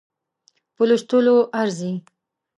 په 0.75 0.83
لوستلو 0.89 1.35
ارزي. 1.61 1.93